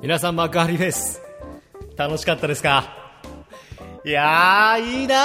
[0.00, 1.20] 皆さん幕張です。
[1.96, 2.94] 楽しかったですか？
[4.04, 5.16] いやーいいな。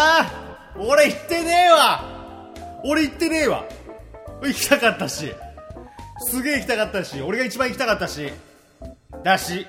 [0.78, 2.04] 俺行ってねえわ。
[2.84, 3.66] 俺行ってねえわ。
[4.42, 5.34] 行きたかったし。
[6.28, 7.22] すげえ行きたかったし。
[7.22, 8.34] 俺が一番行きたかったし。
[9.24, 9.68] だし。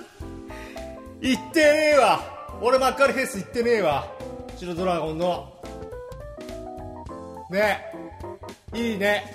[1.20, 2.20] 行ってねえわ。
[2.60, 4.06] 俺幕張フェス行ってねえわ。
[4.58, 5.54] 白ドラゴンの。
[7.50, 7.86] ね。
[8.74, 9.34] いいね。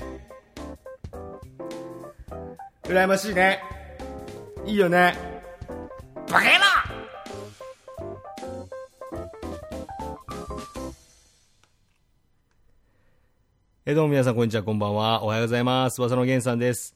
[2.83, 3.59] 羨ましいね。
[4.65, 5.15] いいよね。
[6.31, 6.63] バカ野郎！
[13.85, 15.21] えどうも皆さんこんにちはこんばんは。
[15.23, 16.01] おはようございます。
[16.01, 16.95] 噂の源さんです。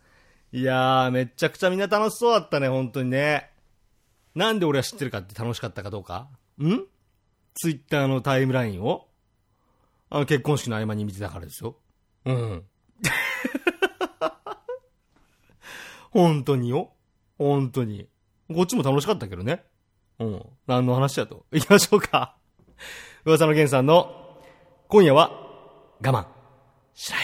[0.51, 3.51] いやーめちゃくちゃみんな楽しそうだったね本当にね。
[4.33, 6.27] なんで俺は知ってるかって楽しかったかどうか？
[6.59, 6.79] ん？
[7.53, 9.05] ツイッターのタイムラインを？
[10.09, 11.75] あの結婚式の合間に見てたからですよ。
[12.25, 12.63] うん。
[16.09, 16.91] 本当によ。
[17.39, 18.07] 本当に。
[18.53, 19.63] こっちも楽しかったけどね。
[20.19, 20.45] うん。
[20.67, 21.45] 何の話だと。
[21.51, 22.35] 行きましょうか。
[23.25, 24.37] 噂の源さんの、
[24.87, 25.31] 今夜は、
[26.05, 26.27] 我慢、
[26.93, 27.19] しない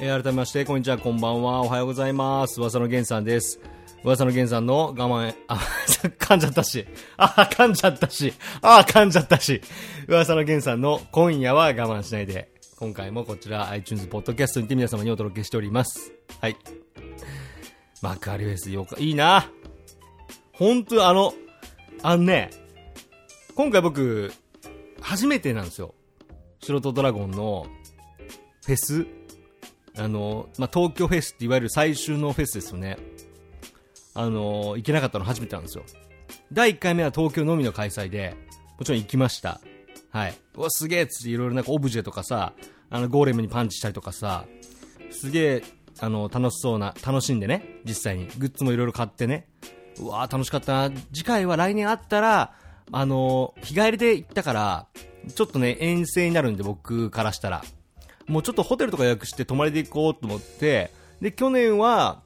[0.00, 2.60] えー、改めまして、こんにちは、こんばんは、おはようございます。
[2.60, 3.58] 噂の源さんです。
[4.04, 5.56] 噂の源さんの我慢、あ、
[6.20, 6.86] 噛んじゃったし。
[7.16, 8.32] あ、噛んじゃったし。
[8.62, 9.60] あ、噛んじゃったし。
[10.06, 12.52] 噂の源さんの今夜は我慢しないで。
[12.76, 16.12] 今回もこちら iTunes ポッドキャストにて皆様にお届けしております。
[16.40, 16.56] はい。
[18.00, 19.50] 幕張フェスよか、いいな。
[20.52, 21.34] 本当あの、
[22.04, 22.50] あのね、
[23.56, 24.32] 今回僕、
[25.00, 25.92] 初めてなんですよ。
[26.60, 27.66] 白とドラゴンの
[28.64, 29.08] フェス
[29.98, 32.98] あの、まあ、東京フェスっていわゆる最終のフェスですよね。
[34.14, 35.84] あの、行けなかったの初めてなんですよ。
[36.52, 38.36] 第1回目は東京のみの開催で、
[38.78, 39.60] もちろん行きました。
[40.10, 40.34] はい。
[40.54, 42.52] うわ、すげえつっていろいろなんかオブジェとかさ、
[42.90, 44.46] あの、ゴーレムにパンチしたりとかさ、
[45.10, 45.62] すげえ、
[46.00, 48.28] あの、楽しそうな、楽しんでね、実際に。
[48.38, 49.48] グッズもいろいろ買ってね。
[50.00, 50.96] うわ楽しかったな。
[51.12, 52.54] 次回は来年あったら、
[52.92, 54.86] あの、日帰りで行ったから、
[55.34, 57.62] ちょっとね、遠征になるんで僕からしたら。
[58.28, 60.90] もうちょっとホテルとか予約して泊まりで行こうと思って、
[61.20, 62.22] で、去年は、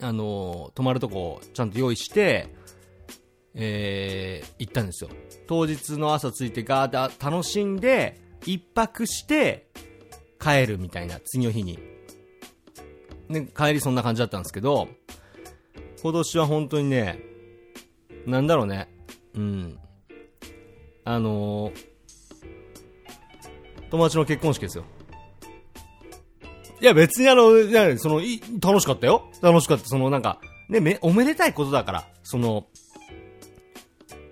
[0.00, 2.48] あの、泊まるとこちゃんと用意して、
[3.54, 5.10] えー、行ったんですよ。
[5.46, 9.68] 当日の朝着いてガーッて楽しんで、一泊して、
[10.40, 11.78] 帰るみたいな、次の日に。
[13.28, 14.88] で、帰りそんな感じだったんですけど、
[16.02, 17.20] 今年は本当にね、
[18.26, 18.88] なんだろうね、
[19.34, 19.78] うん。
[21.04, 21.74] あのー、
[23.90, 24.84] 友達の結婚式ですよ。
[26.80, 29.30] いや、別にあの、いや、その、い、楽しかったよ。
[29.42, 29.84] 楽しかった。
[29.86, 32.66] その、なんか、ね、め、おめでたいことだから、その、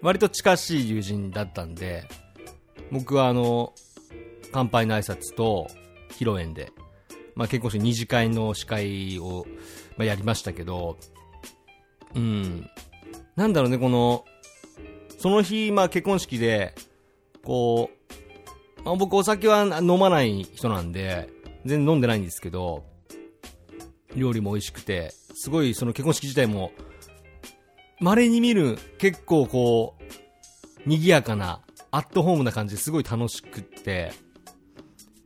[0.00, 2.04] 割と近しい友人だったんで、
[2.90, 3.74] 僕はあの、
[4.52, 5.68] 乾杯の挨拶と、
[6.12, 6.72] 披露宴で、
[7.34, 9.46] まあ結婚式二次会の司会を、
[9.96, 10.96] まあ、やりましたけど、
[12.14, 12.68] うん、
[13.36, 14.24] なんだろうね、この、
[15.18, 16.74] その日、まあ結婚式で、
[17.44, 17.90] こ
[18.80, 21.28] う、まあ、僕お酒は飲まない人なんで、
[21.64, 22.84] 全然飲んでないんですけど、
[24.14, 26.72] 料理も美味しくて、すごいその結婚式自体も、
[28.00, 31.60] 稀に見る結構こう、賑やかな、
[31.90, 34.12] アットホームな感じですごい楽しくって、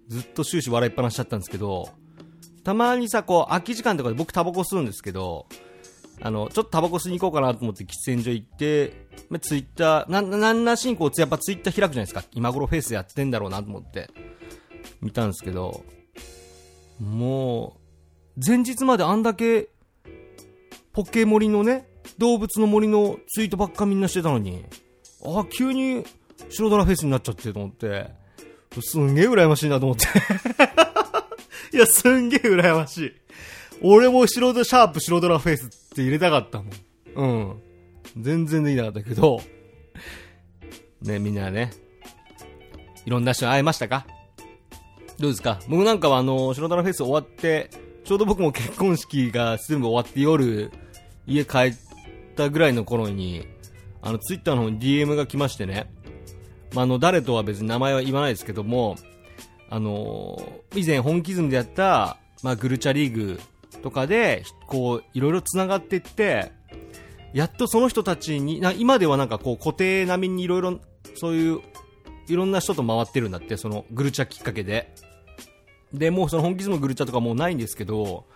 [0.09, 1.89] ずっと終始笑いっぱなしちゃったんですけど、
[2.65, 5.47] たまにさ、こう、空き時間とかで僕タバコ吸うんですけど、
[6.21, 12.25] あの、ちょっとタバコ吸いに行こうかなと思って喫煙所行って、まあツイッター、な、なんなしにこう、やっぱツイッター開くじゃないですか。
[12.33, 14.11] 今頃フェイスやってんだろうなと思って、
[15.01, 15.85] 見たんですけど、
[17.03, 17.79] も
[18.37, 19.69] う、前日まであんだけ、
[20.93, 21.89] ポケモリのね、
[22.19, 24.65] 動物の森のツイートばっかみんなしてたのに、
[25.25, 26.05] あ、急に
[26.49, 28.11] 白ドラフェスになっちゃってと思って、
[28.81, 30.07] すんげえ羨ましいなと思って
[31.77, 33.13] いや、すんげえ羨ましい。
[33.83, 36.73] 俺も白ドシャープ白ドラフェイスって入れたかったもん。
[37.17, 38.23] うん。
[38.23, 39.43] 全然できなかったけど、
[41.03, 41.73] ね、みんなね、
[43.05, 44.07] いろんな人に会えましたか？
[45.23, 45.61] どうですか？
[45.69, 47.71] 僕なんかはあの、白虎フェス終わって、
[48.05, 50.73] ちょうど僕も結婚式が全部終わって夜、
[51.29, 51.75] 家帰っ
[52.35, 53.47] たぐらいの頃に、
[54.01, 55.89] あの、ツイッターの方に DM が来ましてね、
[56.75, 58.97] まあ、あの、誰とは別に名前は言わないですけども、
[59.71, 60.37] あの
[60.75, 63.41] 以前本気ズムでやった、まあ、グルチャリーグ
[63.81, 66.51] とかで、こう、いろいろ繋がっていって、
[67.33, 70.81] やっとその人たちに、な今ではなんかこう固定並みにいろいろ、
[71.15, 71.61] そういう
[72.29, 74.93] いろんな人と回ってるんだって、そのグルチャきっかけで。
[75.93, 78.27] で、もうその本気ズムグルチャとかもうないんですけど、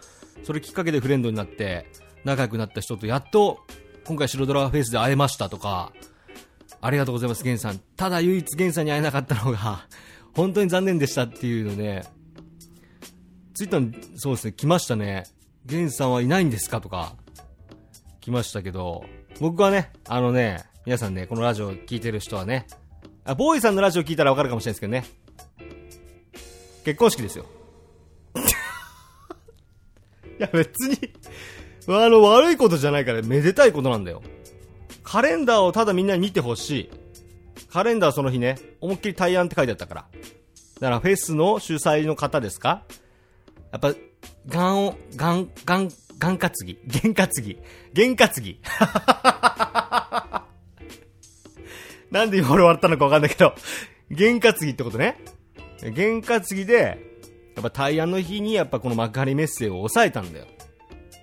[0.44, 1.90] それきっかけでフレンドになって、
[2.24, 3.60] 仲良くなった人とやっと、
[4.04, 5.92] 今回白ドラフェイスで会えましたとか、
[6.80, 7.80] ありがとうございます、ゲンさん。
[7.96, 9.86] ただ唯一ゲンさんに会えなかったのが、
[10.34, 12.04] 本当に残念でしたっていうのね、
[13.54, 15.24] ツイッターに、そうですね、来ましたね。
[15.64, 17.16] ゲンさんはいないんですかとか、
[18.20, 19.04] 来ましたけど、
[19.40, 22.66] 僕はね、あのね、皆さんね、このラジオ聞いてる人はね、
[23.24, 25.04] あ、ボーイさんのラジオ聞いたらわかるかもしれないですけどね。
[26.86, 27.44] 結婚式ですよ。
[30.38, 30.96] いや、別に
[31.88, 34.22] あの、悪いことじゃないから、めでたいことなんだよ。
[35.02, 36.90] カレンダーをただみんなに見てほしい。
[37.72, 40.04] カレンダーその日ね、思いっきり対案って書いてあったから。
[40.78, 42.84] だからフェスの主催の方ですか？
[43.72, 43.92] やっぱ、
[44.46, 45.90] ガンを、ガン、ガン、
[46.20, 47.58] ガン担ぎ験担ぎ
[47.94, 48.60] 験担ぎ
[52.12, 53.56] なんで今俺笑ったのかわかんないけど、
[54.16, 55.18] 験担ぎってことね。
[55.82, 56.98] 験担ぎで、
[57.54, 60.46] やっぱ対案の日にやっぱこの幕張メッセを抑えたんだよ。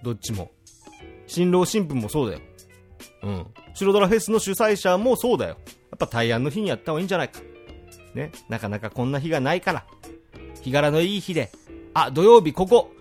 [0.04, 0.52] どっちも。
[1.28, 2.42] 新郎新婦もそうだよ。
[3.24, 3.48] うん。
[3.74, 5.58] 白ドラフェスの主催者もそうだよ。
[5.92, 7.40] やっぱ対案の日にやった方がいいんじゃないか。
[8.14, 8.32] ね。
[8.50, 9.86] なかなかこんな日がないから。
[10.62, 11.52] 日柄のいい日で。
[11.94, 12.92] あ、土曜日ここ。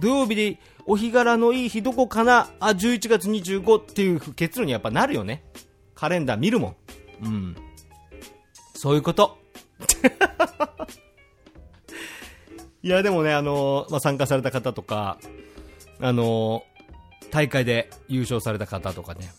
[0.00, 5.44] 土曜日でお日柄のいい日どこかなあ、11月25っていう結論にやっぱなるよね。
[5.94, 7.26] カレンダー見るもん。
[7.26, 7.56] うん。
[8.74, 9.36] そういうこと。
[12.82, 15.18] いや、でもね、あの、まあ、参加された方とか、
[16.00, 16.64] あの、
[17.30, 19.30] 大会で優勝された方とかね、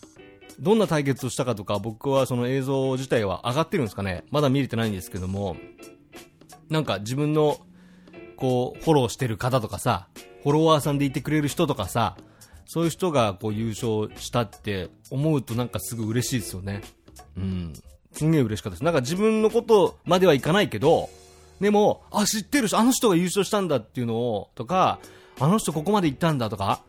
[0.59, 5.55] どんな対決をしたかとか、僕はその映像自体は上がってるんですかねまだ見れてないんですけども、
[6.69, 7.59] なんか自分の、
[8.35, 10.09] こう、フォローしてる方とかさ、
[10.43, 12.17] フォロワーさんでいてくれる人とかさ、
[12.65, 16.81] そういう人がこう優勝したって思うとなんかすぐ嬉しいですよね。
[17.35, 17.73] うん。
[18.13, 18.83] すんげえ嬉しかったです。
[18.83, 21.09] なんか自分のことまではいかないけど、
[21.59, 24.99] でも、あ、知ってるし、あの人が優勝したんだっていうのを、とか、
[25.39, 26.81] あの人ここまで行ったんだとか、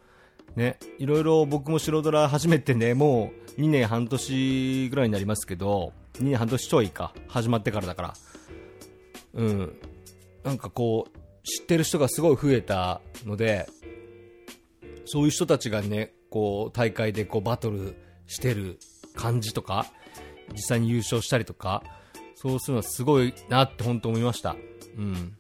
[0.57, 8.15] ね、いろいろ僕も白ドラ始めてね、もう2年半年ぐらいになりますけど、2年半年ちょいか、始まってからだから。
[9.35, 9.77] うん。
[10.45, 13.69] なんかこう、知ってる人がすごい増えたので、
[15.05, 17.97] そういう人たちがね、こう、大会でこう、バトル
[18.27, 18.79] してる
[19.17, 19.87] 感じとか、
[20.53, 21.83] 実際に優勝したりとか、
[22.35, 24.57] そうするのはすごいなって本当思いました。
[24.97, 25.35] うん。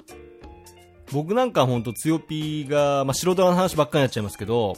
[1.13, 4.77] 僕なんか本当強ピーが、まあ、素人の話ばっかりになっちゃいますけど、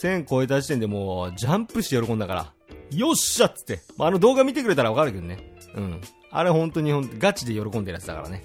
[0.00, 2.52] 1000超えた時点でもう、ジャンプして喜んだから、
[2.90, 5.54] よっしゃっつって、まあ、あの動画見てくれたらわかるけどね。
[5.74, 6.00] うん。
[6.30, 8.44] あれ本当にガチで喜んでるやつだからね。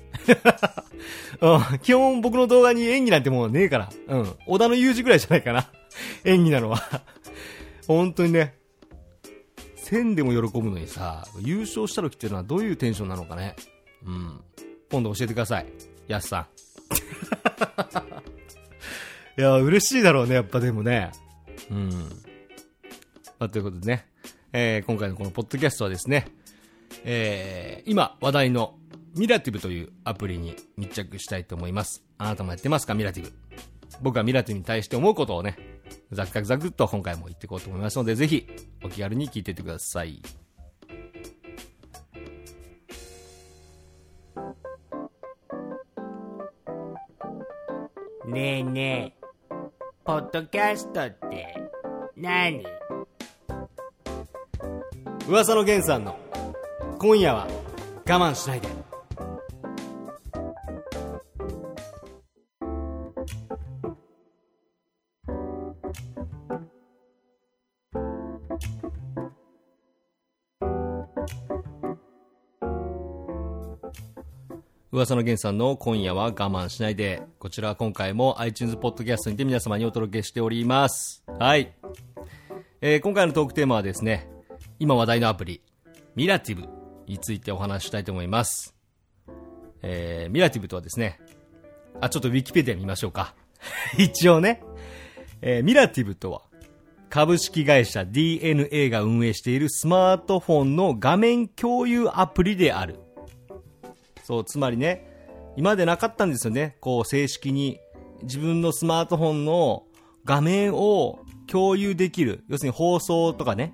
[1.41, 3.89] うん、基本僕の動画に演技なんてもうねえから。
[4.07, 4.35] うん。
[4.45, 5.69] 小田の裕二ぐらいじゃないかな。
[6.23, 6.81] 演技なのは。
[7.87, 8.55] 本当にね。
[9.83, 13.55] 1000でも喜ぶのにさ、優勝した時っていうのはどういうテンションなのかね。
[14.05, 14.41] うん。
[14.89, 15.65] 今度教えてください。
[16.07, 16.47] やすさん。
[19.39, 21.11] いや、嬉しいだろうね、やっぱでもね。
[21.69, 21.89] うん。
[23.39, 24.07] まあ、ということでね。
[24.55, 26.27] えー、今回のこのポッドキャストはですね、
[27.03, 28.75] えー、今話題の
[29.15, 32.03] ミラティブというアプリに密着したいと思います。
[32.19, 33.33] あなたもやってますかミラティブ？
[34.01, 35.57] 僕はミラティブに対して思うことをね、
[36.11, 38.47] ザクザクザクっと今回も言っていこうと思いますので、ぜひ
[38.83, 40.21] お気軽に聞いていってください。
[48.25, 49.25] ねえねえ、
[50.03, 51.55] ポッドキャストって
[52.15, 52.63] 何？
[55.27, 56.17] 噂のゲンさんの
[56.99, 57.47] 今夜は
[58.07, 58.67] 我慢しないで
[75.03, 81.25] 噂の源さんの今夜は我慢しないで、こちらは今回も iTunes ポッドキャストにて皆様にお届けしております。
[81.39, 81.73] はい。
[82.79, 84.29] えー、今回のトークテーマはですね、
[84.79, 85.61] 今話題のアプリ、
[86.15, 86.69] ミラティブ
[87.05, 88.75] についてお話ししたいと思います。
[89.81, 91.19] えー、ミラティブとはですね、
[91.99, 93.35] あ、ちょっとウィキペディア見ましょうか。
[93.99, 94.63] 一応ね、
[95.41, 96.43] えー、ミラティブとは、
[97.09, 103.02] 株式会社 DNA が運営しているスマートフォンの画面共有アプリである。
[104.23, 105.07] そう、つまりね、
[105.55, 106.77] 今までなかったんですよね。
[106.79, 107.79] こう、正式に
[108.23, 109.83] 自分のスマートフォンの
[110.25, 112.43] 画面を共有できる。
[112.47, 113.73] 要するに放送とかね、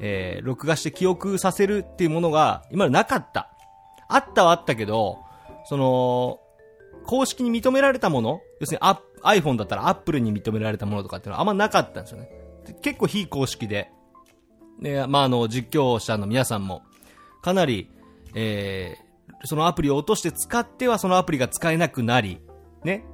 [0.00, 3.50] えー、録画して記憶させるっていうものが今までなかった。
[4.08, 5.18] あったはあったけど、
[5.64, 6.40] その、
[7.04, 8.86] 公式に認められたもの要するに
[9.22, 12.30] iPhone だったら Apple に認められたものとかっていうのはあんまなかったんですよね。
[12.82, 13.90] 結構非公式で。
[14.80, 16.82] で、まあ、あの、実況者の皆さんも、
[17.42, 17.90] かなり、
[18.34, 19.07] えー、
[19.44, 22.40] そのアプリを落として使ってはそのアプリが使えなくなり、
[22.84, 23.04] ね。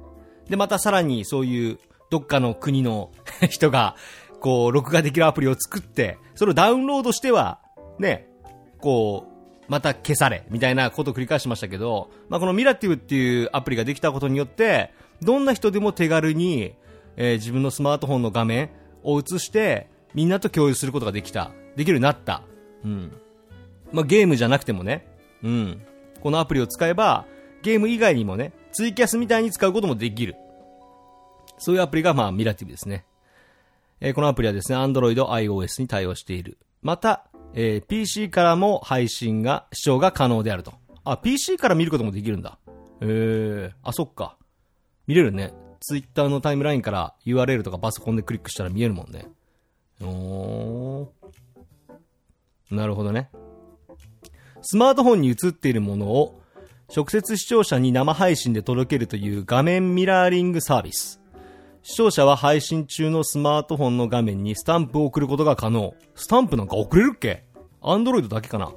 [0.49, 1.79] で、またさらにそういう
[2.09, 3.11] どっかの国の
[3.49, 3.95] 人が、
[4.39, 7.59] こう、録画できるアプリを作って、それをダウンロードしては、
[7.99, 8.27] ね、
[8.79, 9.35] こう、
[9.67, 14.91] また消され、みたいなことを繰り返しましたけど、まあ、このミラティブっていうアプリができたことによって、
[15.21, 16.73] どんな人でも手軽に、
[17.17, 18.69] えー、自分のスマートフォンの画面
[19.03, 21.51] を映して、みんなと共有することができた。
[21.75, 22.43] できるようになった。
[22.83, 23.11] うん。
[23.91, 25.07] まあ、ゲームじゃなくてもね、
[25.43, 25.81] うん。
[26.25, 27.27] このアプリを使えば、
[27.61, 30.35] ゲーム以外にもね、ツイキャスみたいに使うこともできる。
[31.59, 33.05] そういうアプリが、まあ、ミラティブですね。
[34.01, 36.57] えー、このアプリはですね、Android、iOS に対応している。
[36.81, 40.73] また、えー、PC からも配信が、視聴が可能であると。
[41.03, 42.57] あ、PC から見ることもできるんだ。
[43.01, 44.35] えー、あ、そっか。
[45.05, 45.53] 見れるね。
[45.79, 49.27] Twitter のタイムラインから URL とかパソコンでクリックしたら見えるもんね。
[50.01, 52.75] おー。
[52.75, 53.29] なるほどね。
[54.67, 56.41] スマートフォンに映っているものを
[56.93, 61.21] 直接視聴者に生配信で届けるという画面ミラーリングサービス。
[61.83, 65.93] 視聴者は配信中のスマートフォンの画面にスタンプを送ることが可能。
[66.15, 67.43] スタンプなんか送れるっけ？
[67.83, 68.71] アンドロイドだけかな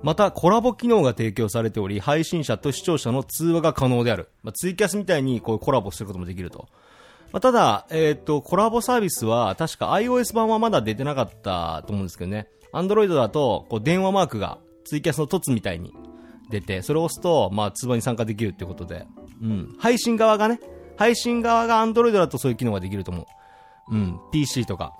[0.00, 4.28] また、コラボ機能が提供されており、配信者と視聴者の通話が可能である。
[4.44, 6.68] まあ、ツイキャスみたいにこうコラボすることもできると。
[7.32, 12.46] まあ、ただ、えっ、ー、と、コラボサービスは、確か iOS 版はまだ出てなかったと思うんですけどね。
[12.72, 15.92] Android だと、こう、電話マークが、ツイキャスの凸みたいに
[16.50, 19.06] 出て、それを押すと、まあ、通話に参加できるってことで。
[19.42, 19.76] うん。
[19.78, 20.60] 配信側がね、
[20.96, 23.94] 配信側が Android だとそういう機能ができると思う。
[23.94, 24.92] うん、PC とか。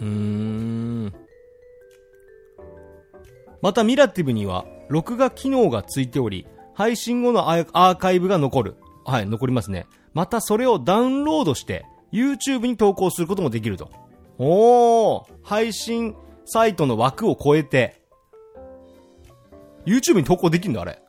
[0.00, 1.14] うーん。
[3.62, 8.76] またミラティブには、録画機能がついており、配信後のアーカイブが残る。
[9.04, 9.86] はい、残りますね。
[10.14, 13.90] またそれをダウンロードして、YouTube に投稿することもできると。
[14.38, 18.02] おー、配信サイトの枠を超えて、
[19.86, 21.00] YouTube に投稿できるんだ、あれ。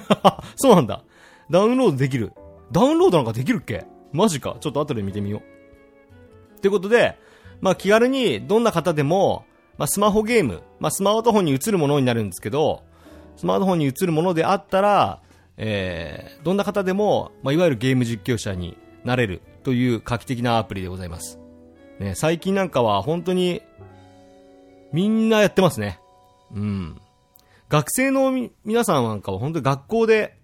[0.56, 1.02] そうなんだ。
[1.50, 2.32] ダウンロードできる。
[2.72, 3.84] ダウンロードなんかできるっけ？
[4.12, 4.56] マジか。
[4.60, 6.58] ちょっと後で見てみよう。
[6.58, 7.16] ってことで、
[7.60, 9.44] まあ気軽にどんな方でも、
[9.78, 12.82] まあスマホゲーム、まあスマートフォンに映るものになるんですけど、
[13.36, 15.20] スマートフォンに映るものであったら、
[15.56, 21.38] えー、どんな方でも、まあいわゆるゲーム実況者になれるという画期的なアプリでございます。
[22.00, 23.62] ね、最近なんかは本当に、
[24.92, 26.00] みんなやってますね。
[26.54, 27.00] うん。
[27.68, 30.38] 学生のみ皆さんなんかは本当に学校で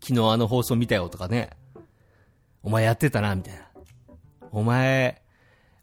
[0.00, 1.50] 昨日あの放送見たよとかね。
[2.62, 3.60] お前やってたな、みたいな。
[4.50, 5.22] お前、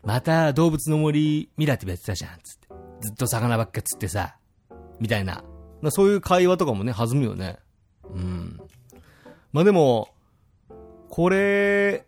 [0.03, 2.67] また動物の森ミラティブやってたじゃん、つって。
[3.01, 4.35] ずっと魚ばっか釣ってさ、
[4.99, 5.43] みたいな。
[5.89, 7.57] そういう会話とかもね、弾むよね。
[8.13, 8.59] うん。
[9.53, 10.09] まあでも、
[11.09, 12.05] これ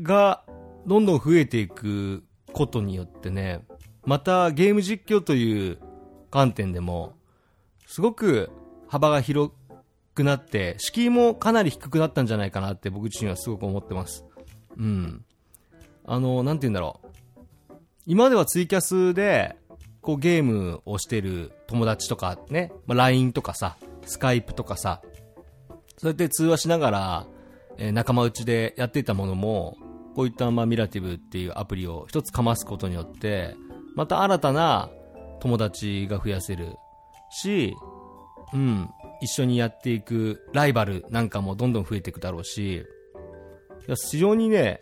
[0.00, 0.44] が
[0.86, 3.64] どんどん増えていくことによってね、
[4.04, 5.78] またゲーム実況という
[6.30, 7.14] 観点でも、
[7.92, 8.50] すごく
[8.88, 9.52] 幅が広
[10.14, 14.24] くなって、敷居もかなり低くなったんじゃないかなって僕自身はすごく思ってます。
[14.78, 15.22] うん。
[16.06, 17.74] あの、なんて言うんだろう。
[18.06, 19.56] 今ではツイキャスで、
[20.00, 25.02] こうゲームをしてる友達とかね、まあ、LINE とかさ、スカイプとかさ、
[25.98, 27.26] そうやって通話しながら、
[27.76, 29.76] えー、仲間内でやっていたものも、
[30.16, 33.54] こういったまあミラティブっていうアプリを一つかますことによって、
[33.94, 34.88] また新たな
[35.40, 36.76] 友達が増やせる
[37.32, 37.74] し、
[38.52, 42.84] うん、一緒にやっていくライバルなんかもどんどん増えていくだろうし、い
[43.88, 44.80] や、非常にね、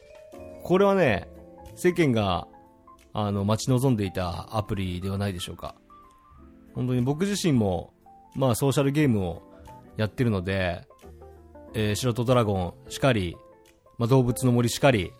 [0.62, 1.28] これはね、
[1.76, 2.48] 世間が、
[3.12, 5.74] あの、待ち望んでいたアプリではないでしょうか。
[6.74, 7.92] 本当に僕自身も、
[8.34, 9.42] まあ、ソーシャルゲームを
[9.96, 10.86] やってるので、
[11.74, 13.36] えー、白とドラゴンしかり、
[13.98, 15.12] まあ、動物の森しかり、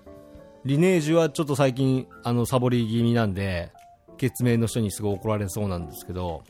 [0.65, 3.73] リネージュはちょっと最近、あの、サボり気味なんで、
[4.19, 6.45] 決明の人にすごい怒られそうなんですけど、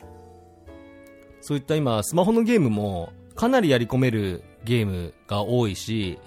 [1.41, 6.19] そういった今、スマホのゲームもかなりやり込めるゲームが多いし、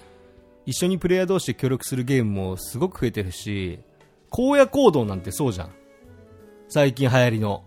[0.65, 3.79] 一緒にプレイヤー同士で協力するゲームもすごく増えてるし、
[4.31, 5.71] 荒野行動なんてそうじゃん。
[6.67, 7.63] 最近流行りの。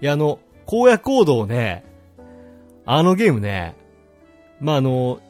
[0.00, 1.84] いや、あの、荒野行動ね、
[2.84, 3.76] あのゲームね、
[4.60, 5.20] まあ、あの、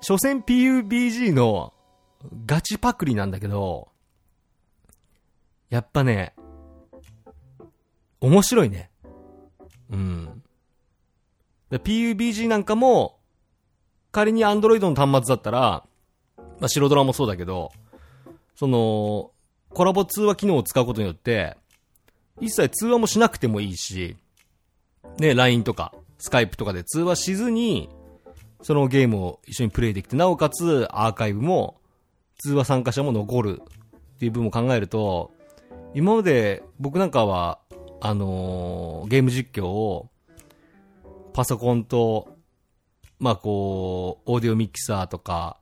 [0.00, 1.72] 所詮 PUBG の
[2.46, 3.88] ガチパクリなんだけど、
[5.70, 6.34] やっぱね、
[8.20, 8.87] 面白いね。
[9.90, 10.42] うん。
[11.70, 13.18] PUBG なんかも、
[14.10, 15.84] 仮に Android の端末だったら、
[16.36, 17.72] まあ、白ドラもそうだけど、
[18.56, 19.30] その、
[19.70, 21.56] コラボ通話機能を使うことによって、
[22.40, 24.16] 一切通話もしなくてもいいし、
[25.18, 27.88] ね、LINE とか、Skype とかで通話しずに、
[28.62, 31.80] そのゲームを一緒にプレイできて、なおかつアーカイブも、
[32.38, 33.62] 通話参加者も残る
[34.16, 35.32] っていう部分を考えると、
[35.94, 37.58] 今まで僕なんかは
[38.00, 40.10] あのーゲーム実況を、
[41.32, 42.36] パソコンと、
[43.18, 45.58] まあこう、オーディオミキサーとか、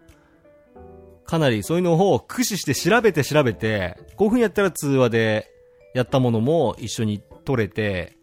[1.24, 5.50] かなりそういうのを駆使して調べて調べて、こういう風にやったら通話で
[5.94, 8.16] やったものも一緒に撮れて、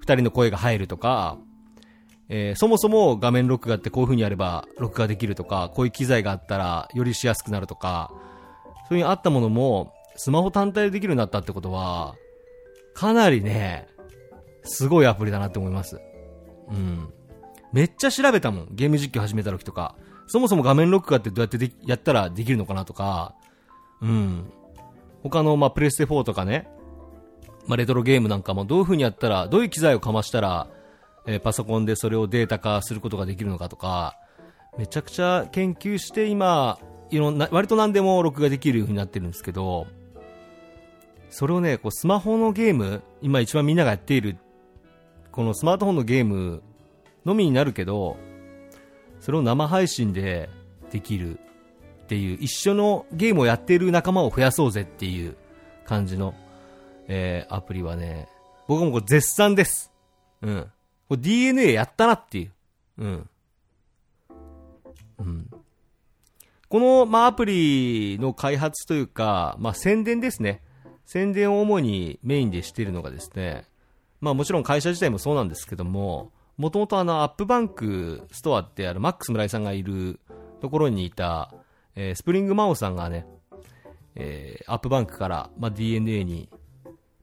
[0.00, 1.38] 二人の声が入るとか、
[2.28, 8.12] えーそもそも画面録画ってこういう風にやれば録画できるとか、こういう機材があったらよりしやすくなるとか、
[8.88, 12.14] そういうあったものもスマホ単体でできるようになったってことは、
[13.00, 13.88] かなりね、
[14.62, 15.98] すごいアプリだなって思います。
[16.68, 17.08] うん。
[17.72, 18.68] めっちゃ調べたもん。
[18.72, 19.96] ゲーム実況始めた時とか。
[20.26, 23.34] そもそも画面録画ってどうやってでやったらできるのかなとか、
[24.02, 24.52] うん。
[25.22, 26.68] 他の、まあ、プレステ4とかね、
[27.66, 30.68] まあ、レトロゲームなんかもどういう風にやったら、どういう機材をかましたら、
[31.26, 34.18] えーパソコンでそれをデータ化することができるのかとか、
[34.76, 36.78] めちゃくちゃ研究して今、
[37.08, 39.86] いろんな、割と何でも録画できるようになってるんですけど、
[41.30, 44.36] それをね、こうスマホのゲーム、今一番みんながやっている、
[45.30, 46.62] このスマートフォンのゲーム
[47.24, 48.16] のみになるけど、
[49.20, 50.50] それを生配信で
[50.90, 55.36] できるっていう、一緒のゲームをやっている仲間を増やそうぜっていう
[55.84, 56.34] 感じの、
[57.06, 58.28] えーアプリはね、
[58.66, 59.92] 僕もこれ絶賛です。
[60.42, 60.66] うん。
[61.08, 62.52] これ DNA やったなっていう。
[62.98, 63.28] うん。
[65.18, 65.50] うん。
[66.68, 70.62] この、まあ、アプリの開発というか、まあ、宣伝ですね。
[71.10, 73.64] 宣伝を主にメインでしているのがですね、
[74.20, 80.20] まあもちろん会社自体もそうなんですけども、もともとあの AppBank Store ってあるマックス村井さんがいる
[80.60, 81.52] ところにいた、
[81.96, 83.26] えースプリングマオさんがね、
[84.14, 86.48] えー AppBank から、まあ、 DeNA に、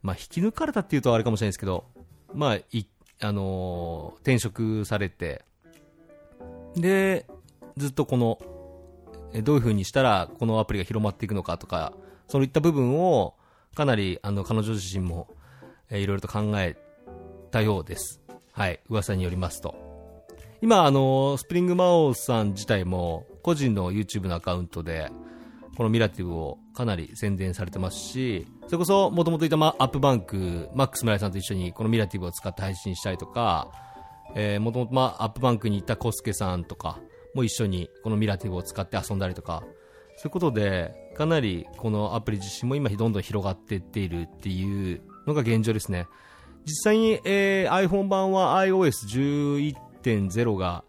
[0.02, 1.86] まあ引き抜かれたっていうとあれかもしれないですけど、
[2.34, 2.88] まあ、い、
[3.22, 5.46] あのー転職されて、
[6.76, 7.26] で、
[7.78, 8.38] ずっとこの、
[9.32, 11.94] えーどういう風にしたらこのアプリが広まっていくのかとか、
[12.28, 13.37] そういった部分を、
[13.78, 15.28] かなり、あの、彼女自身も、
[15.92, 16.76] えーいろいろと考え
[17.52, 18.22] たようです。
[18.52, 19.76] はい、噂によりますと。
[20.62, 25.12] 今、あの、スプリングマオさん自体も、個人の YouTube のアカウントで、
[25.78, 33.70] このミラティブをかなり宣伝されてますし、それこそ、もともといた、アップバンク、マックス村井さんと一緒にこのミラティブを使って配信したりとか、
[34.34, 37.00] えー、もともと、まあ、アップバンクに行ったコスケさんとか
[37.36, 39.62] も一緒にこのミラティブを使って遊んだりとか、
[40.18, 46.08] そういうことで、かなりこのアプリ自身も今どんどん広がっていっているっていうのが現状ですね。
[46.66, 50.84] 実際に、えー iPhone 版は iOS11.0 が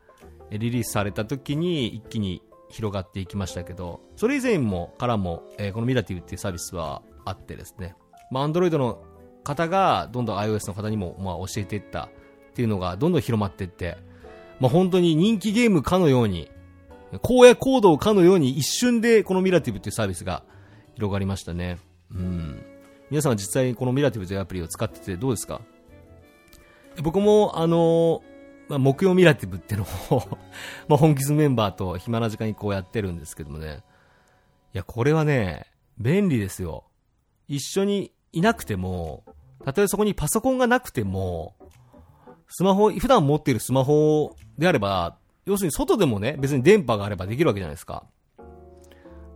[0.50, 7.94] リリースされた時に一気に広がっていきましたけど、それ以前もからも、えーこのミラティブっていうサービスはあってですね、
[8.30, 9.02] まあ、Android の
[9.44, 12.04] 方がどんどん iOS の方にも、まあ、教えていった
[12.50, 13.96] っていうのがどんどん広まっていって、
[14.60, 16.50] まあ、本当に人気ゲームかのように、
[17.12, 20.42] 荒野行動かのように一瞬でこのミラティブっていうサービスが
[20.94, 21.78] 広がりましたね。
[22.12, 22.62] うん。
[23.10, 25.60] 皆さんは実際にこのミラティブというアプリを使っててどうですか？
[27.02, 28.22] 僕もあの
[28.68, 30.22] まあ、木曜ミラティブってのを
[30.88, 33.82] まあ、本気ズメンバーと暇な時間にこうやってるんですけどもね。
[34.74, 35.66] いや、これはね、
[35.98, 36.84] 便利ですよ。
[37.46, 39.24] 一緒にいなくても、
[39.64, 41.54] たとえそこにパソコンがなくても、
[42.48, 45.17] スマホ、普段持っているスマホであれば、
[45.48, 48.04] 要するに外でもね、別に電波があればできるわけじゃないですか。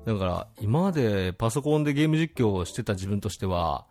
[0.04, 3.86] だから、今までパソコンでゲーム実況をしてた自分としては、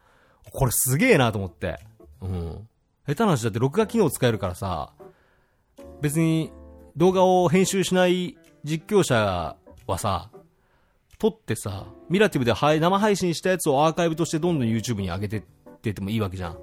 [0.53, 1.79] これすげえなと思って。
[2.21, 2.67] うん。
[3.07, 4.93] 下手な話だって録画機能使えるからさ、
[6.01, 6.51] 別に
[6.95, 9.55] 動画を編集しない実況者
[9.87, 10.29] はさ、
[11.17, 15.47] 撮ってさ、ミラティブで生配信したやつをアーカイブとしてどんどん YouTube に上げてって
[15.83, 16.57] 言ってもいいわけじゃん。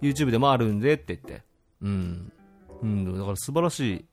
[0.00, 1.44] YouTube でもあるんでって言って。
[1.82, 2.32] うん。
[2.82, 4.04] うん、だから素晴らしい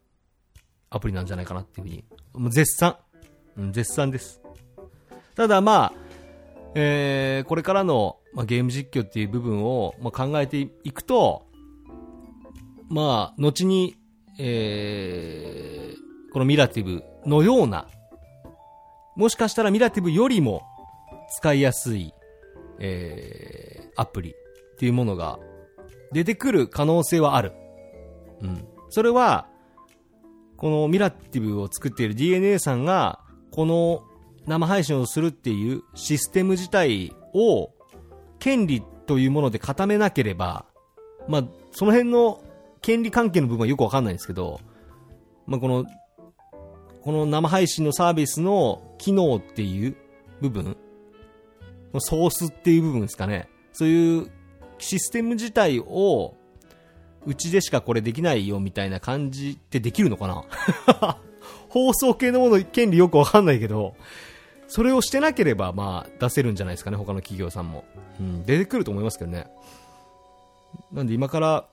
[0.90, 2.04] アプリなんじゃないかなっていうふうに。
[2.34, 2.98] もう絶賛。
[3.58, 4.42] うん、絶賛です。
[5.36, 5.94] ただまあ、
[6.76, 11.46] えー、これからの、まあ、ゲーム実況っていう部分を、まあ、考えていくと、
[12.90, 13.96] まあ、後に、
[14.38, 17.88] えー、このミラティブのような、
[19.16, 20.64] もしかしたらミラティブよりも
[21.38, 22.14] 使いやすい、
[22.80, 24.34] えー、アプリっ
[24.78, 25.40] ていうものが
[26.14, 27.54] 出てくる可能性はある。
[28.42, 28.68] うん。
[28.90, 29.49] それは、
[30.60, 33.20] このミラティブを作っている DNA さんが、
[33.52, 34.04] この
[34.46, 37.72] 生配信をするっていうシステム自体を、
[38.40, 40.66] 権利というもので固めなければ、
[41.28, 42.44] まあ、その辺の
[42.82, 44.60] 権利関係の部分はよくわかんないんですけど、
[45.48, 45.86] まあ、この、
[47.02, 49.96] この生配信のサービスの機能っていう
[50.42, 50.76] 部分、
[52.00, 53.50] ソースっていう部分ですかね。
[53.72, 54.32] そういう
[54.78, 56.36] システム自体を、
[57.26, 61.18] うちでしかこれできないよみたいな感じってできるのかな？
[61.70, 63.96] 放送系のもの、権利よくわかんないけど、
[64.68, 67.86] それをしてなければ、まあ、出せるんじゃないですかね、他の企業さんも。
[68.20, 69.48] うん、出てくると思いますけどね。
[70.92, 71.68] なんで今から、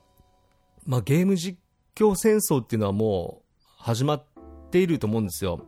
[0.86, 1.58] まあ、ゲーム実
[1.94, 4.24] 況戦争っていうのはもう始まっ
[4.70, 5.66] ていると思うんですよ。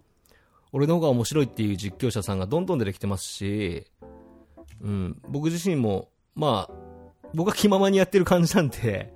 [0.73, 3.87] 俺の方が面白いっていう実況者さんがどんどん出てきてますし、
[4.81, 6.75] うん、僕自身も、まあ、
[7.35, 9.15] 僕は気ままにやってる感じなんで、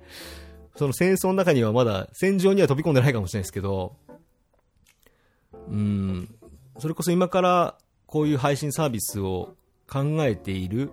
[0.75, 3.95] その戦争の中にはまだ戦場には飛び込んでないかもしれないですけど、
[5.67, 6.35] うん、
[6.79, 9.55] それこそ今からこういう配信サービスを
[9.87, 10.91] 考えている、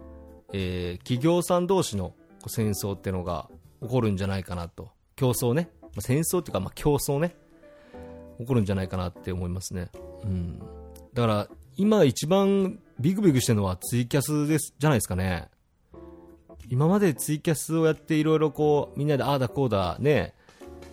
[0.53, 2.14] えー企業さん同士の
[2.47, 3.49] 戦争ってのが
[3.83, 4.90] 起こるんじゃないかなと。
[5.16, 5.71] 競争ね。
[5.83, 7.35] まあ戦争っていうか、まあ競争ね。
[8.38, 9.90] 起こるんじゃないかなって思いますね。
[10.25, 10.59] うん。
[11.12, 15.49] だから、今一番ビクビクしてるのはツイキャスです、じゃないですかね。
[16.70, 20.35] 今までツイキャスをやっていろいろこう、みんなでああだこうだね、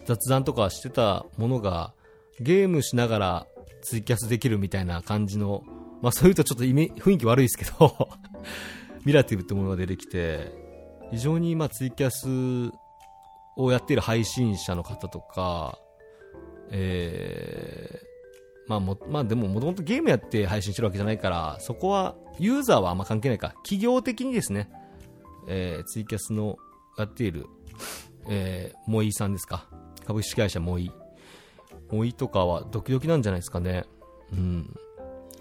[0.05, 1.93] 雑談とかしてたものが、
[2.39, 3.47] ゲームしながら
[3.83, 5.63] ツイキャスできるみたいな感じの、
[6.01, 8.09] まあそういうとちょっと雰囲気悪いですけど、
[9.05, 10.51] ミラティブってものが出てきて、
[11.11, 12.75] 非常にまツイキャス
[13.55, 15.77] をやっている配信者の方とか、
[16.71, 23.49] えー、まあも、まあでももともとゲームやって配信してるわけじゃないから、そこは、ユーザーはあんま関係ないか。
[23.63, 24.69] 企業的にですね、
[25.47, 26.57] えー、ツイキャスの
[26.97, 27.47] やっている、
[28.27, 29.67] えー、モイさんですか。
[30.05, 30.91] 株式会社モイ。
[31.91, 33.85] モイとかはドキドキなんじゃないですかね。
[34.33, 34.75] うん。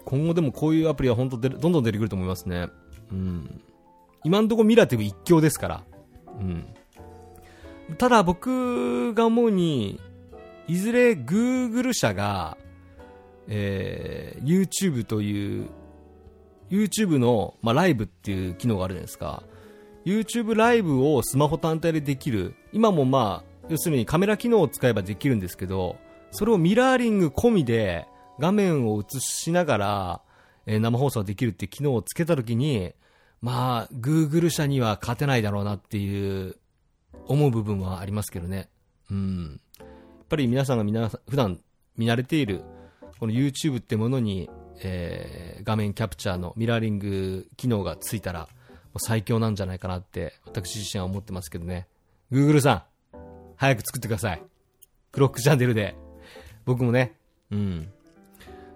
[0.04, 2.68] 今後でもこういうアプリは本当出るどんどん出てくると思いますね。
[3.10, 3.60] うん。
[4.24, 5.84] 今んとこミラティブ一強ですから。
[6.40, 6.66] うん。
[7.98, 10.00] ただ僕が思うに、
[10.68, 12.56] いずれ Google 社が、
[13.48, 15.68] えー YouTube という、
[16.70, 19.44] YouTube の、まあ、ライブっていう機能があるじゃないですか。
[20.06, 22.54] YouTube ライブをスマホ単体でできる。
[22.72, 25.96] 今もまあ、要するにカメラ機能を使えばできるんですけど、
[26.30, 28.06] それをミラーリング込みで
[28.38, 30.20] 画面を映しながら、
[30.64, 32.92] えー生放送できるって機能をつけたときに、
[33.42, 36.56] まあ、Google 社には勝てないだろうなっていう
[37.26, 38.68] 思う部分はありますけどね。
[39.10, 39.60] うん。
[39.80, 39.88] やっ
[40.28, 41.60] ぱり皆さんがみな普段
[41.96, 42.62] 見慣れている、
[43.18, 44.48] この YouTube ってものに、
[44.84, 48.48] えー画面キャプチャーのミラーリング機能がついたら、
[48.98, 51.86] 最強なんじゃないかなって、私自身は思ってますけどね。
[52.32, 53.18] Google さん、
[53.56, 54.42] 早く作ってください。
[55.12, 55.96] クロックチャンネルで。
[56.64, 57.14] 僕もね、
[57.50, 57.88] うん。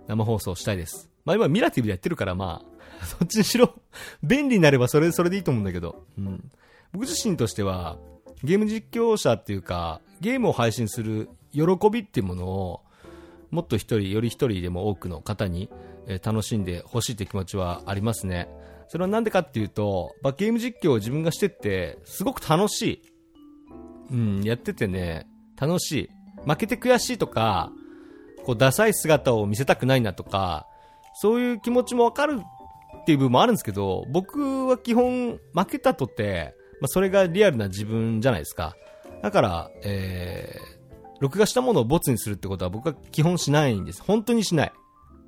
[0.07, 1.11] 生放送したいです。
[1.25, 3.75] まあ今ミラティブでやってるからまあ、 そっちにしろ、
[4.23, 6.51] 便利になればそれ、それでいいと思うんだけど、うん。
[6.93, 7.99] 僕自身としては、
[8.43, 12.81] ゲーム実況者っていうか、ゲームを配信する喜びっていうものを、
[13.51, 15.69] もっと一人、より一人でも多くの方に、
[16.07, 18.49] え楽しんでほしいって気持ちはありますね。
[18.91, 23.03] それはなんでかっていうと、まあ、ゲーム実況を自分がしてって、すごく楽しい。
[24.11, 26.11] うん、やっててね、楽しい。
[26.45, 27.71] 負けて悔しいとか、
[28.45, 30.67] こう、ダサい姿を見せたくないなとか、
[31.21, 38.75] そういう気持ちもわかるっていう部分もあるんですけど、僕は基本、負けたとて、まあ、それがリアルな自分じゃないですか。
[39.23, 44.03] だから、えー、録画したものをボツにするってことは僕は基本しないんです。
[44.03, 44.73] 本当にしない。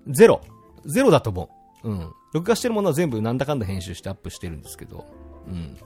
[0.08, 0.40] ゼロ。
[0.84, 1.48] ゼロだと思
[1.84, 1.90] う。
[1.90, 2.12] うん。
[2.32, 5.06] 録画してるものは全部なんだかんだ編集してアップしてるんですけど、
[5.46, 5.76] うん。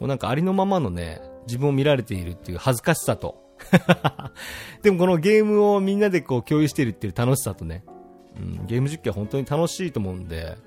[0.00, 3.42] もうなんかありのままのね、自分を見られているっていう恥ずかしさと、
[4.82, 7.84] でもこのゲームをみんなでこう共有しているっていう楽しさとね、
[8.38, 10.58] うん、ゲーム実況は本当に楽しいと思うんで、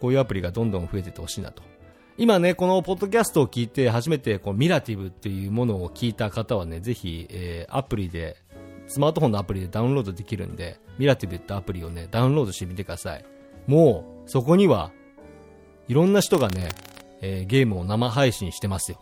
[0.00, 1.62] こういうアプリがどんどん増えててほしいなと。
[2.16, 8.36] 今ね、このポッドキャストを聞いて初めてこうミラティブっていうものを聞いた方はね、ぜひ、えーアプリで、
[8.88, 13.24] スマートフォンのアプリでダウンロードできるんで、ミラティブってアプリをね、ダウンロードしてみてください。
[13.66, 14.92] もう、そこには、
[15.88, 16.70] いろんな人がね、
[17.20, 18.98] えーゲームを生配信してますよ。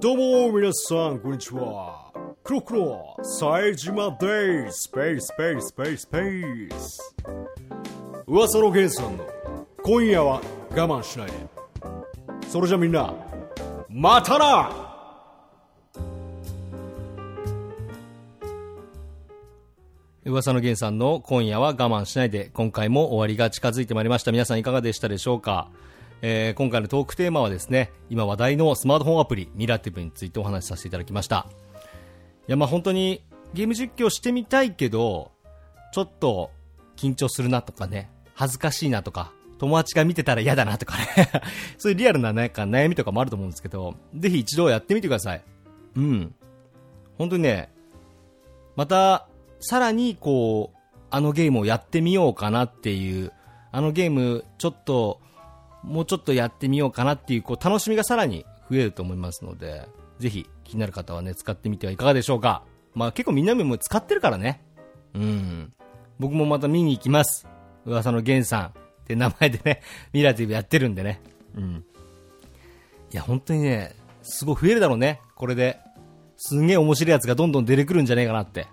[0.00, 2.12] どうも、皆さん、こんにちは。
[2.44, 4.82] クロクロ、冴島です。
[4.82, 7.14] スペース、スペース、スペース、スペース。
[8.26, 9.26] 噂のゲンさんの、
[9.82, 11.32] 今夜は我慢しないで。
[12.48, 13.12] それじゃみんな、
[13.88, 14.87] またな
[20.28, 24.32] 噂のゲンさんの今夜は我慢しないで、今回も終わりが近づいてまいりました。
[24.32, 25.70] 皆さんいかがでしたでしょうか？
[26.20, 31.46] えー今回のトークテーマはですね、今話題のスマートフォンアプリ、ミラティブについてお話しさせていただきました。
[32.46, 33.22] いや、まあ本当に
[33.54, 35.30] ゲーム実況してみたいけど、
[35.94, 36.50] ちょっと
[36.96, 41.06] 緊張するなとかね、恥ずかしいなとか、友達が見てたら嫌だなとかね、
[41.78, 45.42] そういうリアルななんか悩みとかもあると思うんですけど、ぜひ一度やってみてください。
[45.96, 46.34] うん。
[47.16, 47.72] 本当にね、
[48.76, 49.26] また、
[49.60, 50.78] さらにこう、
[51.10, 53.32] あのゲームをやってみようかなっていう、
[53.72, 55.20] あのゲームちょっと、
[55.82, 62.62] もうちょっとやってみようかなっていう、こう、楽しみがさらに増えると思いますので、ぜひ気になる方はね、使ってみてはいかがでしょうか。
[62.94, 64.60] まあ結構みんなも使ってるからね。
[65.14, 65.72] うん。
[66.18, 67.46] 僕もまた見に行きます。
[67.84, 68.66] 噂のゲンさん。
[68.66, 68.72] っ
[69.08, 71.22] て名前でね、ミラティブやってるんでね。
[71.56, 71.84] うん。
[73.10, 75.80] いや、本当にね、すごい増えるだろうね、これで。
[76.36, 78.66] すんげえ面白いやつがどんどん出てくるんじゃねえかなって。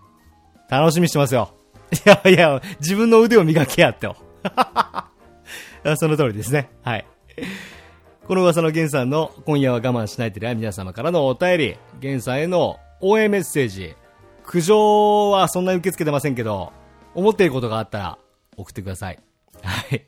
[0.70, 1.54] 楽しみしてますよ。
[1.94, 4.08] いやいや、自分の腕を磨けやって。
[5.98, 6.70] その通りですね。
[6.84, 7.06] はい。
[8.28, 13.94] この噂のゲンさんの今夜は我慢しないとでる皆様からのお便り、ゲンさんへの応援メッセージ、
[14.44, 16.74] 苦情はそんなに受け付けてませんけど、
[17.14, 18.18] 思っていることがあったら
[18.58, 19.20] 送ってください。
[19.62, 20.06] はい。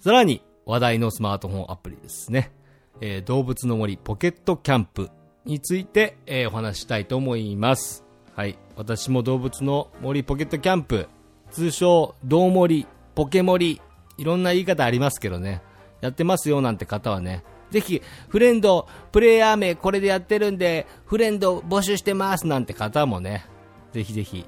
[0.00, 2.52] さらに話題のスマートフォンアプリですね。
[3.00, 5.10] えー、動物の森ポケットキャンプ
[5.48, 8.04] について、えー、お話したいと思います。
[8.36, 8.56] はい。
[8.76, 11.08] 私も動物の森ポケットキャンプ、
[11.50, 13.80] 通称、どう森、ポケ森、
[14.18, 15.60] いろんな言い方ありますけどね。
[16.00, 23.44] やってますよなんて方はね、ぜひ、フレンド、プレイヤー名これでやってるんで、フレンド募集してますなんて方もね、
[23.92, 24.46] ぜひぜひ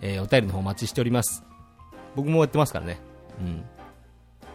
[0.00, 1.44] えー、お便りの方お待ちしております。
[2.14, 2.98] 僕もやってますからね。
[3.40, 3.64] うん。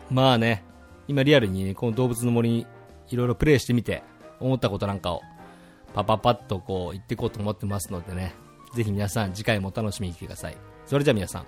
[0.09, 0.63] まあね、
[1.07, 2.67] 今リアルにね、この動物の森に
[3.09, 4.03] いろいろプレイしてみて、
[4.39, 5.21] 思ったことなんかを、
[5.93, 8.33] パパパッとこう行っていこうと思ってますのでね、
[8.73, 10.57] ぜひ皆さん次回もお楽しみにしてください。
[10.85, 11.45] それじゃあ皆さん、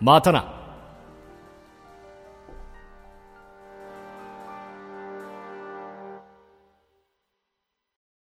[0.00, 0.69] またな